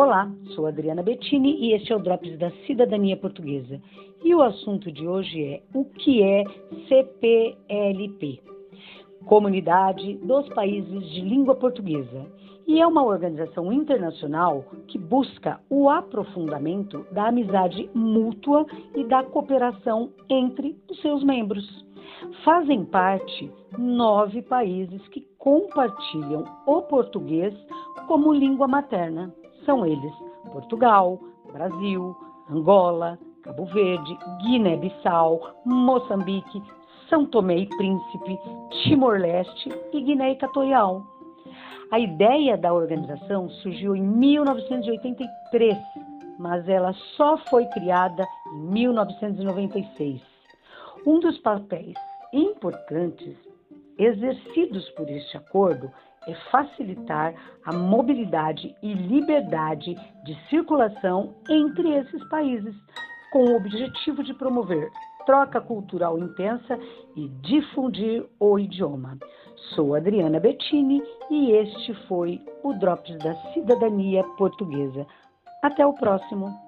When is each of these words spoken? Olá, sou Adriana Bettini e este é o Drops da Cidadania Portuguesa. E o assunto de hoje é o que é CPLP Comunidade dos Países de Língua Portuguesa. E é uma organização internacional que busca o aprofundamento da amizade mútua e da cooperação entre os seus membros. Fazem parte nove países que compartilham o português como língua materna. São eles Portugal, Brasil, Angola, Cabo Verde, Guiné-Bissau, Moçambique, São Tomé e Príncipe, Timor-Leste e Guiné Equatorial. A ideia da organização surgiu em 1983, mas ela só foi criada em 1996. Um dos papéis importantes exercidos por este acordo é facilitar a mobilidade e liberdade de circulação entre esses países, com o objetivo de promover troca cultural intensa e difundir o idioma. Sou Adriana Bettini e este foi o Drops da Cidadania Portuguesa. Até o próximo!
Olá, 0.00 0.30
sou 0.54 0.68
Adriana 0.68 1.02
Bettini 1.02 1.56
e 1.56 1.72
este 1.72 1.92
é 1.92 1.96
o 1.96 1.98
Drops 1.98 2.38
da 2.38 2.52
Cidadania 2.68 3.16
Portuguesa. 3.16 3.82
E 4.22 4.32
o 4.32 4.40
assunto 4.40 4.92
de 4.92 5.08
hoje 5.08 5.42
é 5.42 5.62
o 5.74 5.84
que 5.84 6.22
é 6.22 6.44
CPLP 6.86 8.40
Comunidade 9.26 10.14
dos 10.18 10.48
Países 10.50 11.04
de 11.10 11.20
Língua 11.22 11.56
Portuguesa. 11.56 12.26
E 12.64 12.80
é 12.80 12.86
uma 12.86 13.02
organização 13.02 13.72
internacional 13.72 14.64
que 14.86 14.96
busca 14.96 15.58
o 15.68 15.90
aprofundamento 15.90 17.04
da 17.10 17.26
amizade 17.26 17.90
mútua 17.92 18.66
e 18.94 19.02
da 19.02 19.24
cooperação 19.24 20.12
entre 20.30 20.76
os 20.88 21.02
seus 21.02 21.24
membros. 21.24 21.66
Fazem 22.44 22.84
parte 22.84 23.50
nove 23.76 24.42
países 24.42 25.08
que 25.08 25.26
compartilham 25.38 26.44
o 26.68 26.82
português 26.82 27.52
como 28.06 28.32
língua 28.32 28.68
materna. 28.68 29.34
São 29.68 29.84
eles 29.84 30.14
Portugal, 30.50 31.20
Brasil, 31.52 32.16
Angola, 32.50 33.18
Cabo 33.42 33.66
Verde, 33.66 34.18
Guiné-Bissau, 34.40 35.56
Moçambique, 35.66 36.62
São 37.10 37.26
Tomé 37.26 37.58
e 37.58 37.66
Príncipe, 37.76 38.38
Timor-Leste 38.82 39.70
e 39.92 40.00
Guiné 40.00 40.30
Equatorial. 40.30 41.02
A 41.90 41.98
ideia 41.98 42.56
da 42.56 42.72
organização 42.72 43.50
surgiu 43.50 43.94
em 43.94 44.00
1983, 44.00 45.76
mas 46.38 46.66
ela 46.66 46.94
só 47.18 47.36
foi 47.36 47.66
criada 47.66 48.26
em 48.54 48.60
1996. 48.72 50.22
Um 51.06 51.20
dos 51.20 51.36
papéis 51.40 51.92
importantes 52.32 53.36
exercidos 53.98 54.88
por 54.92 55.10
este 55.10 55.36
acordo 55.36 55.92
é 56.28 56.34
facilitar 56.50 57.34
a 57.64 57.72
mobilidade 57.72 58.74
e 58.82 58.92
liberdade 58.92 59.94
de 60.24 60.48
circulação 60.48 61.34
entre 61.48 61.90
esses 61.94 62.22
países, 62.28 62.74
com 63.32 63.44
o 63.44 63.56
objetivo 63.56 64.22
de 64.22 64.34
promover 64.34 64.88
troca 65.26 65.60
cultural 65.60 66.18
intensa 66.18 66.78
e 67.14 67.28
difundir 67.42 68.24
o 68.40 68.58
idioma. 68.58 69.18
Sou 69.74 69.94
Adriana 69.94 70.40
Bettini 70.40 71.02
e 71.30 71.50
este 71.52 71.92
foi 72.06 72.40
o 72.62 72.72
Drops 72.72 73.18
da 73.18 73.34
Cidadania 73.52 74.24
Portuguesa. 74.38 75.06
Até 75.62 75.84
o 75.84 75.92
próximo! 75.92 76.67